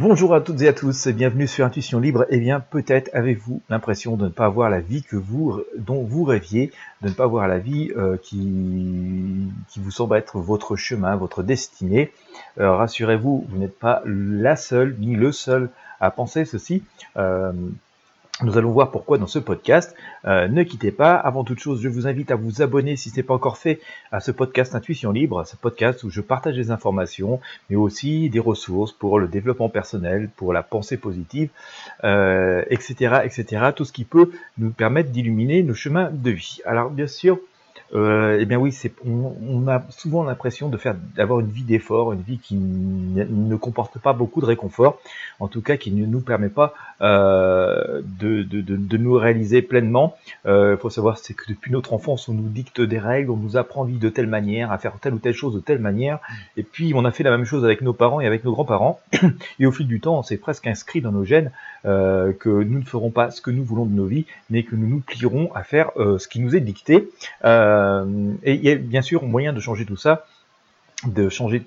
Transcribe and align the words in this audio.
Bonjour 0.00 0.32
à 0.32 0.40
toutes 0.40 0.62
et 0.62 0.68
à 0.68 0.72
tous 0.72 1.08
bienvenue 1.08 1.48
sur 1.48 1.66
Intuition 1.66 1.98
Libre. 1.98 2.24
Eh 2.30 2.38
bien, 2.38 2.60
peut-être 2.60 3.10
avez-vous 3.14 3.62
l'impression 3.68 4.16
de 4.16 4.26
ne 4.26 4.28
pas 4.28 4.44
avoir 4.44 4.70
la 4.70 4.78
vie 4.78 5.02
que 5.02 5.16
vous, 5.16 5.60
dont 5.76 6.04
vous 6.04 6.22
rêviez, 6.22 6.70
de 7.02 7.08
ne 7.08 7.12
pas 7.12 7.24
avoir 7.24 7.48
la 7.48 7.58
vie 7.58 7.90
euh, 7.96 8.16
qui, 8.16 9.50
qui 9.68 9.80
vous 9.80 9.90
semble 9.90 10.16
être 10.16 10.38
votre 10.38 10.76
chemin, 10.76 11.16
votre 11.16 11.42
destinée. 11.42 12.12
Rassurez-vous, 12.58 13.46
vous, 13.48 13.58
n'êtes 13.58 13.76
pas 13.76 14.00
la 14.06 14.54
seule 14.54 14.94
ni 15.00 15.16
le 15.16 15.32
seul 15.32 15.68
à 15.98 16.12
penser 16.12 16.44
ceci. 16.44 16.84
Euh, 17.16 17.52
nous 18.42 18.56
allons 18.56 18.70
voir 18.70 18.92
pourquoi 18.92 19.18
dans 19.18 19.26
ce 19.26 19.40
podcast. 19.40 19.96
Euh, 20.24 20.46
ne 20.46 20.62
quittez 20.62 20.92
pas. 20.92 21.14
Avant 21.16 21.42
toute 21.42 21.58
chose, 21.58 21.80
je 21.82 21.88
vous 21.88 22.06
invite 22.06 22.30
à 22.30 22.36
vous 22.36 22.62
abonner 22.62 22.94
si 22.94 23.10
ce 23.10 23.16
n'est 23.16 23.22
pas 23.24 23.34
encore 23.34 23.58
fait 23.58 23.80
à 24.12 24.20
ce 24.20 24.30
podcast 24.30 24.76
Intuition 24.76 25.10
Libre, 25.10 25.44
ce 25.44 25.56
podcast 25.56 26.04
où 26.04 26.10
je 26.10 26.20
partage 26.20 26.54
des 26.54 26.70
informations, 26.70 27.40
mais 27.68 27.74
aussi 27.74 28.30
des 28.30 28.38
ressources 28.38 28.92
pour 28.92 29.18
le 29.18 29.26
développement 29.26 29.68
personnel, 29.68 30.30
pour 30.36 30.52
la 30.52 30.62
pensée 30.62 30.96
positive, 30.96 31.48
euh, 32.04 32.62
etc., 32.70 33.22
etc. 33.24 33.70
Tout 33.74 33.84
ce 33.84 33.92
qui 33.92 34.04
peut 34.04 34.30
nous 34.58 34.70
permettre 34.70 35.10
d'illuminer 35.10 35.64
nos 35.64 35.74
chemins 35.74 36.10
de 36.12 36.30
vie. 36.30 36.60
Alors 36.64 36.90
bien 36.90 37.08
sûr, 37.08 37.40
eh 37.94 38.44
bien 38.44 38.58
oui, 38.58 38.72
c'est, 38.72 38.92
on, 39.06 39.66
a 39.68 39.82
souvent 39.90 40.24
l'impression 40.24 40.68
de 40.68 40.76
faire, 40.76 40.94
d'avoir 41.16 41.40
une 41.40 41.48
vie 41.48 41.62
d'effort, 41.62 42.12
une 42.12 42.22
vie 42.22 42.38
qui 42.38 42.54
ne 42.56 43.56
comporte 43.56 43.98
pas 43.98 44.12
beaucoup 44.12 44.40
de 44.40 44.46
réconfort, 44.46 44.98
en 45.40 45.48
tout 45.48 45.62
cas 45.62 45.76
qui 45.76 45.90
ne 45.90 46.06
nous 46.06 46.20
permet 46.20 46.48
pas 46.48 46.74
euh, 47.00 48.02
de, 48.18 48.42
de, 48.42 48.60
de, 48.60 48.76
de, 48.76 48.96
nous 48.96 49.14
réaliser 49.14 49.62
pleinement. 49.62 50.16
Il 50.44 50.50
euh, 50.50 50.76
faut 50.76 50.90
savoir 50.90 51.18
c'est 51.18 51.34
que 51.34 51.44
depuis 51.48 51.70
notre 51.70 51.92
enfance, 51.92 52.28
on 52.28 52.34
nous 52.34 52.48
dicte 52.48 52.80
des 52.80 52.98
règles, 52.98 53.30
on 53.30 53.36
nous 53.36 53.56
apprend 53.56 53.84
à 53.84 53.86
vivre 53.86 54.00
de 54.00 54.08
telle 54.08 54.26
manière, 54.26 54.72
à 54.72 54.78
faire 54.78 54.98
telle 55.00 55.14
ou 55.14 55.18
telle 55.18 55.34
chose 55.34 55.54
de 55.54 55.60
telle 55.60 55.78
manière, 55.78 56.18
et 56.56 56.62
puis 56.62 56.92
on 56.94 57.04
a 57.04 57.10
fait 57.10 57.22
la 57.22 57.30
même 57.30 57.44
chose 57.44 57.64
avec 57.64 57.80
nos 57.82 57.92
parents 57.92 58.20
et 58.20 58.26
avec 58.26 58.44
nos 58.44 58.52
grands-parents, 58.52 59.00
et 59.60 59.66
au 59.66 59.72
fil 59.72 59.86
du 59.86 60.00
temps, 60.00 60.22
c'est 60.22 60.38
presque 60.38 60.66
inscrit 60.66 61.00
dans 61.00 61.12
nos 61.12 61.24
gènes 61.24 61.52
euh, 61.84 62.32
que 62.32 62.48
nous 62.48 62.78
ne 62.78 62.84
ferons 62.84 63.10
pas 63.10 63.30
ce 63.30 63.40
que 63.40 63.50
nous 63.50 63.64
voulons 63.64 63.86
de 63.86 63.92
nos 63.92 64.06
vies, 64.06 64.26
mais 64.50 64.62
que 64.62 64.74
nous 64.76 64.86
nous 64.86 65.00
plierons 65.00 65.52
à 65.54 65.62
faire 65.62 65.90
euh, 65.96 66.18
ce 66.18 66.28
qui 66.28 66.40
nous 66.40 66.56
est 66.56 66.60
dicté. 66.60 67.08
Euh, 67.44 68.32
et 68.42 68.54
il 68.54 68.64
y 68.64 68.70
a 68.70 68.76
bien 68.76 69.02
sûr 69.02 69.24
moyen 69.24 69.52
de 69.52 69.60
changer 69.60 69.84
tout 69.84 69.96
ça, 69.96 70.26
de 71.06 71.28
changer 71.28 71.62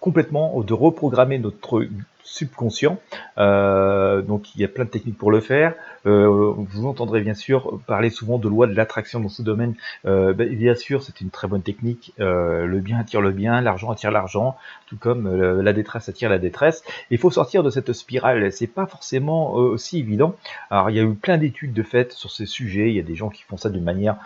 complètement, 0.00 0.60
de 0.62 0.72
reprogrammer 0.74 1.38
notre 1.38 1.86
subconscient. 2.24 2.98
Euh, 3.38 4.22
donc 4.22 4.54
il 4.54 4.60
y 4.60 4.64
a 4.64 4.68
plein 4.68 4.84
de 4.84 4.90
techniques 4.90 5.18
pour 5.18 5.30
le 5.30 5.40
faire. 5.40 5.74
Euh, 6.04 6.52
vous 6.56 6.86
entendrez 6.86 7.20
bien 7.20 7.34
sûr 7.34 7.80
parler 7.86 8.10
souvent 8.10 8.38
de 8.38 8.48
loi 8.48 8.66
de 8.66 8.74
l'attraction 8.74 9.20
dans 9.20 9.28
ce 9.28 9.42
domaine. 9.42 9.74
Euh, 10.04 10.32
ben, 10.32 10.48
bien 10.54 10.74
sûr, 10.74 11.02
c'est 11.02 11.20
une 11.20 11.30
très 11.30 11.48
bonne 11.48 11.62
technique. 11.62 12.12
Le 12.18 12.80
bien 12.80 12.98
attire 12.98 13.20
le 13.20 13.30
bien, 13.30 13.60
l'argent 13.60 13.90
attire 13.90 14.10
l'argent, 14.10 14.56
tout 14.86 14.96
comme 14.96 15.34
la 15.60 15.72
détresse 15.72 16.08
attire 16.08 16.30
la 16.30 16.38
détresse. 16.38 16.82
Il 17.10 17.18
faut 17.18 17.30
sortir 17.30 17.62
de 17.62 17.70
cette 17.70 17.92
spirale. 17.92 18.52
C'est 18.52 18.66
pas 18.66 18.86
forcément 18.86 19.52
aussi 19.52 19.98
évident. 19.98 20.34
Alors 20.70 20.90
il 20.90 20.96
y 20.96 21.00
a 21.00 21.02
eu 21.02 21.14
plein 21.14 21.38
d'études 21.38 21.72
de 21.72 21.82
fait 21.82 22.12
sur 22.12 22.30
ces 22.30 22.46
sujets. 22.46 22.88
Il 22.88 22.94
y 22.94 23.00
a 23.00 23.04
des 23.04 23.14
gens 23.14 23.28
qui 23.28 23.42
font 23.42 23.56
ça 23.56 23.70
d'une 23.70 23.84
manière 23.84 24.16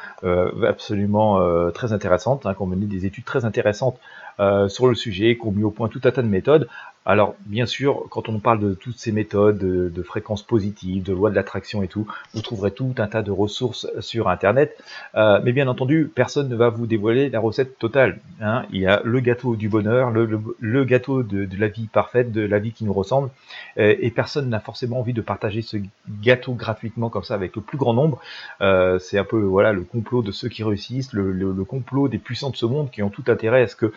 absolument 0.66 1.70
très 1.72 1.92
intéressante, 1.92 2.46
hein, 2.46 2.54
qui 2.54 2.62
ont 2.62 2.66
mené 2.66 2.86
des 2.86 3.06
études 3.06 3.24
très 3.24 3.44
intéressantes 3.44 3.98
sur 4.68 4.86
le 4.86 4.94
sujet, 4.94 5.36
qui 5.36 5.46
ont 5.46 5.52
mis 5.52 5.64
au 5.64 5.70
point 5.70 5.88
tout 5.88 6.00
un 6.04 6.10
tas 6.10 6.22
de 6.22 6.28
méthodes. 6.28 6.68
Alors, 7.08 7.36
bien 7.46 7.66
sûr, 7.66 8.06
quand 8.10 8.28
on 8.28 8.40
parle 8.40 8.58
de 8.58 8.74
toutes 8.74 8.98
ces 8.98 9.12
méthodes 9.12 9.58
de, 9.58 10.02
fréquences 10.02 10.42
positives, 10.42 11.04
de 11.04 11.12
loi 11.12 11.30
de 11.30 11.36
l'attraction 11.36 11.84
et 11.84 11.88
tout, 11.88 12.08
vous 12.34 12.42
trouverez 12.42 12.72
tout 12.72 12.94
un 12.98 13.06
tas 13.06 13.22
de 13.22 13.30
ressources 13.30 13.86
sur 14.00 14.28
Internet. 14.28 14.76
Euh, 15.14 15.40
mais 15.44 15.52
bien 15.52 15.68
entendu, 15.68 16.10
personne 16.12 16.48
ne 16.48 16.56
va 16.56 16.68
vous 16.68 16.88
dévoiler 16.88 17.30
la 17.30 17.38
recette 17.38 17.78
totale. 17.78 18.18
Hein. 18.40 18.64
Il 18.72 18.80
y 18.80 18.86
a 18.88 19.02
le 19.04 19.20
gâteau 19.20 19.54
du 19.54 19.68
bonheur, 19.68 20.10
le, 20.10 20.84
gâteau 20.84 21.22
de, 21.22 21.48
la 21.56 21.68
vie 21.68 21.86
parfaite, 21.86 22.32
de 22.32 22.40
la 22.40 22.58
vie 22.58 22.72
qui 22.72 22.84
nous 22.84 22.92
ressemble. 22.92 23.30
Euh, 23.78 23.94
et 24.00 24.10
personne 24.10 24.48
n'a 24.48 24.58
forcément 24.58 24.98
envie 24.98 25.12
de 25.12 25.22
partager 25.22 25.62
ce 25.62 25.76
gâteau 26.22 26.54
gratuitement 26.54 27.08
comme 27.08 27.24
ça 27.24 27.34
avec 27.34 27.54
le 27.54 27.62
plus 27.62 27.78
grand 27.78 27.94
nombre. 27.94 28.20
Euh, 28.62 28.98
c'est 28.98 29.18
un 29.18 29.24
peu 29.24 29.40
voilà 29.40 29.72
le 29.72 29.82
complot 29.82 30.22
de 30.22 30.32
ceux 30.32 30.48
qui 30.48 30.64
réussissent, 30.64 31.12
le, 31.12 31.54
complot 31.64 32.08
des 32.08 32.18
puissants 32.18 32.50
de 32.50 32.56
ce 32.56 32.66
monde 32.66 32.90
qui 32.90 33.02
ont 33.04 33.10
tout 33.10 33.24
intérêt 33.28 33.62
à 33.62 33.68
ce 33.68 33.76
que, 33.76 33.92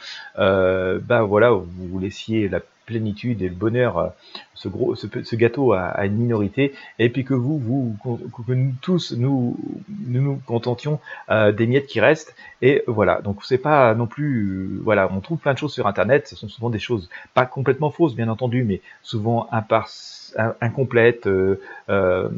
bah 1.00 1.23
voilà, 1.23 1.51
vous 1.51 2.00
laissiez 2.00 2.50
la 2.50 2.59
plénitude 2.89 3.41
et 3.44 3.50
le 3.50 3.55
bonheur, 3.55 3.97
euh, 3.97 4.09
ce 4.55 4.67
gros, 4.67 4.95
ce, 4.95 5.35
gâteau 5.35 5.73
à, 5.73 6.05
une 6.05 6.16
minorité, 6.16 6.73
et 6.97 7.09
puis 7.09 7.23
que 7.23 7.35
vous, 7.35 7.59
vous, 7.59 7.95
que 8.03 8.51
nous 8.51 8.73
tous, 8.81 9.13
nous, 9.16 9.57
nous, 10.07 10.22
nous 10.22 10.41
contentions 10.45 11.00
euh, 11.29 11.51
des 11.51 11.67
miettes 11.67 11.85
qui 11.85 12.00
restent. 12.01 12.35
Et 12.61 12.83
voilà. 12.88 13.22
Donc 13.22 13.45
c'est 13.45 13.59
pas 13.59 13.94
non 13.94 14.07
plus, 14.07 14.33
euh, 14.44 14.81
voilà, 14.83 15.07
on 15.11 15.22
trouve 15.22 15.38
plein 15.38 15.53
de 15.53 15.59
choses 15.59 15.73
sur 15.73 15.85
Internet. 15.88 16.27
Ce 16.27 16.35
sont 16.35 16.50
souvent 16.50 16.69
des 16.69 16.79
choses 16.79 17.09
pas 17.33 17.45
complètement 17.45 17.91
fausses, 17.91 18.16
bien 18.16 18.27
entendu, 18.27 18.63
mais 18.63 18.81
souvent 19.03 19.47
imparses 19.51 20.28
incomplète. 20.62 21.28
Euh, 21.28 21.59
euh, 21.90 22.29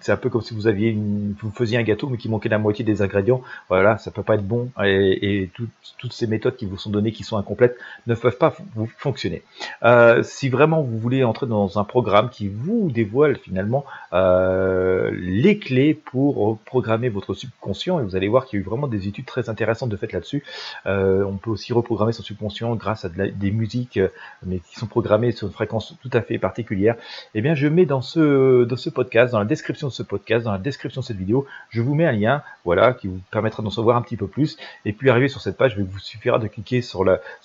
c'est 0.00 0.12
un 0.12 0.16
peu 0.16 0.30
comme 0.30 0.42
si 0.42 0.54
vous 0.54 0.66
aviez 0.66 0.90
une, 0.90 1.34
vous 1.40 1.50
faisiez 1.50 1.78
un 1.78 1.82
gâteau 1.82 2.08
mais 2.08 2.16
qui 2.16 2.28
manquait 2.28 2.48
la 2.48 2.58
moitié 2.58 2.84
des 2.84 3.02
ingrédients. 3.02 3.42
Voilà, 3.68 3.98
ça 3.98 4.10
peut 4.10 4.22
pas 4.22 4.34
être 4.34 4.46
bon 4.46 4.70
et, 4.82 5.50
toutes 5.98 6.12
ces 6.12 6.26
méthodes 6.26 6.56
qui 6.56 6.66
vous 6.66 6.76
sont 6.76 6.90
données 6.90 7.12
qui 7.12 7.24
sont 7.24 7.36
incomplètes 7.36 7.76
ne 8.06 8.14
peuvent 8.14 8.36
pas 8.36 8.54
fonctionner. 8.96 9.42
Euh, 9.82 10.22
si 10.22 10.48
vraiment 10.48 10.82
vous 10.82 10.98
voulez 10.98 11.24
entrer 11.24 11.46
dans 11.46 11.78
un 11.78 11.84
programme 11.84 12.30
qui 12.30 12.48
vous 12.48 12.90
dévoile 12.90 13.36
finalement 13.36 13.84
les 14.12 15.58
clés 15.58 15.94
pour 15.94 16.58
programmer 16.64 17.08
votre 17.08 17.34
subconscient, 17.34 18.00
et 18.00 18.02
vous 18.02 18.16
allez 18.16 18.28
voir 18.28 18.46
qu'il 18.46 18.58
y 18.58 18.62
a 18.62 18.64
eu 18.64 18.68
vraiment 18.68 18.88
des 18.88 19.08
études 19.08 19.26
très 19.26 19.48
intéressantes 19.48 19.90
de 19.90 19.96
fait 19.96 20.12
là-dessus. 20.12 20.42
on 20.86 21.38
peut 21.40 21.50
aussi 21.50 21.72
reprogrammer 21.72 22.12
son 22.12 22.22
subconscient 22.22 22.74
grâce 22.76 23.04
à 23.04 23.08
des 23.08 23.50
musiques 23.50 24.00
mais 24.44 24.58
qui 24.58 24.78
sont 24.78 24.86
programmées 24.86 25.32
sur 25.32 25.46
une 25.46 25.52
fréquence 25.52 25.94
tout 26.02 26.10
à 26.12 26.22
fait 26.22 26.38
particulière 26.38 26.96
eh 27.34 27.40
bien 27.40 27.54
je 27.54 27.68
mets 27.68 27.86
dans 27.86 28.02
ce, 28.02 28.90
podcast, 28.90 29.32
dans 29.32 29.38
la 29.38 29.44
description 29.44 29.88
de 29.88 29.92
ce 29.92 30.02
podcast, 30.02 30.44
dans 30.44 30.52
la 30.52 30.58
description 30.58 31.00
de 31.00 31.06
cette 31.06 31.16
vidéo, 31.16 31.46
je 31.70 31.82
vous 31.82 31.94
mets 31.94 32.06
un 32.06 32.12
lien, 32.12 32.42
voilà, 32.64 32.92
qui 32.92 33.08
vous 33.08 33.20
permettra 33.30 33.62
d'en 33.62 33.70
savoir 33.70 33.96
un 33.96 34.02
petit 34.02 34.16
peu 34.16 34.26
plus. 34.26 34.56
Et 34.84 34.92
puis 34.92 35.10
arrivé 35.10 35.28
sur 35.28 35.40
cette 35.40 35.56
page, 35.56 35.74
il 35.78 35.84
vous 35.84 35.98
suffira 35.98 36.38
de 36.38 36.46
cliquer 36.46 36.82
sur 36.82 37.04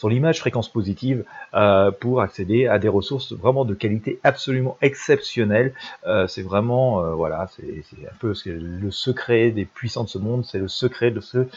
l'image 0.10 0.40
fréquence 0.40 0.70
positive 0.70 1.24
euh, 1.54 1.92
pour 1.92 2.22
accéder 2.22 2.68
à 2.68 2.80
des 2.80 2.88
ressources 2.88 3.34
vraiment 3.34 3.66
de 3.66 3.74
qualité 3.74 4.20
absolument 4.24 4.78
exceptionnelle. 4.82 5.74
Euh, 6.06 6.28
c'est 6.28 6.42
vraiment, 6.42 7.02
euh, 7.02 7.14
voilà, 7.14 7.48
c'est 7.56 7.84
un 8.06 8.16
peu 8.20 8.34
le 8.46 8.92
secret 8.92 9.52
des 9.52 9.66
puissants 9.66 10.04
de 10.04 10.10
ce 10.10 10.18
monde, 10.18 10.46
c'est 10.46 10.60
le 10.60 10.68
secret 10.68 11.12
de 11.12 11.20
ceux 11.20 11.50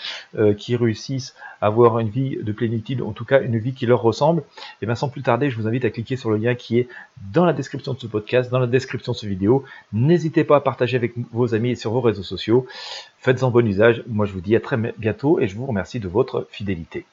qui 0.56 0.76
réussissent 0.76 1.34
à 1.60 1.66
avoir 1.66 1.98
une 1.98 2.08
vie 2.08 2.38
de 2.42 2.52
plénitude, 2.52 3.02
en 3.02 3.12
tout 3.12 3.24
cas 3.24 3.40
une 3.40 3.58
vie 3.58 3.72
qui 3.72 3.86
leur 3.86 4.02
ressemble. 4.02 4.42
Et 4.82 4.86
bien 4.86 4.94
sans 4.94 5.08
plus 5.08 5.22
tarder, 5.22 5.50
je 5.50 5.56
vous 5.56 5.66
invite 5.66 5.84
à 5.84 5.90
cliquer 5.90 6.16
sur 6.16 6.30
le 6.30 6.36
lien 6.36 6.54
qui 6.54 6.78
est 6.78 6.88
dans 7.32 7.44
la 7.44 7.52
description 7.52 7.94
de 7.94 7.98
ce 7.98 8.06
podcast, 8.08 8.50
dans 8.50 8.58
la 8.58 8.66
description 8.66 9.12
de 9.12 9.16
ce 9.16 9.26
vidéo. 9.26 9.64
N'hésitez 9.92 10.44
pas 10.44 10.56
à 10.56 10.60
partager 10.60 10.96
avec 10.96 11.12
vos 11.32 11.54
amis 11.54 11.70
et 11.70 11.74
sur 11.76 11.92
vos 11.92 12.00
réseaux 12.00 12.22
sociaux. 12.22 12.66
Faites-en 13.18 13.50
bon 13.50 13.66
usage. 13.66 14.02
Moi, 14.06 14.26
je 14.26 14.32
vous 14.32 14.40
dis 14.40 14.56
à 14.56 14.60
très 14.60 14.76
bientôt 14.98 15.40
et 15.40 15.48
je 15.48 15.56
vous 15.56 15.66
remercie 15.66 16.00
de 16.00 16.08
votre 16.08 16.46
fidélité. 16.50 17.04